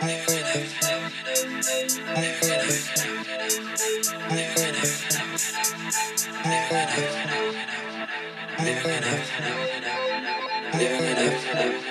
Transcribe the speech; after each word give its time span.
Living 0.00 0.12
it 11.06 11.18
up. 11.18 11.87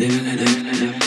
Yeah. 0.00 0.97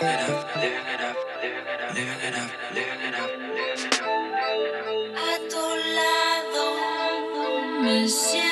Living 0.00 0.16
it 0.16 0.20
up, 0.22 1.16
living 1.94 3.02
it 8.40 8.49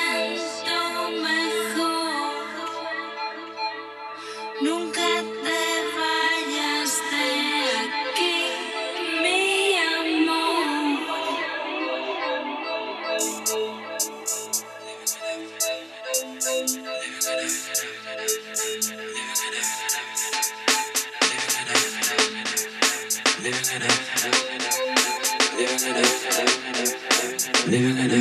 Living 27.66 27.96
it 27.98 28.12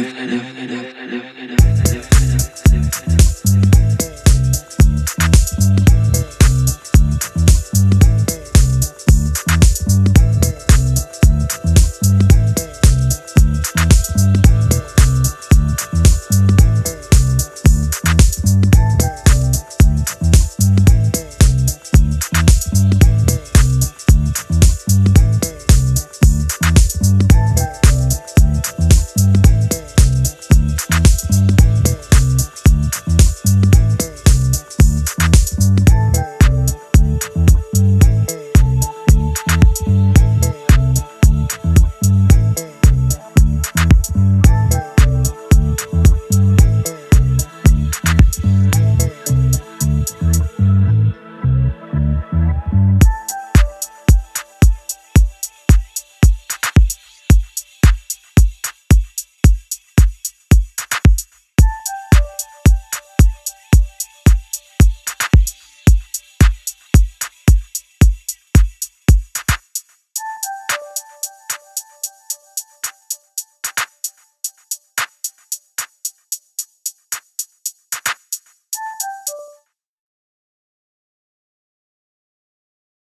up. 2.53 2.66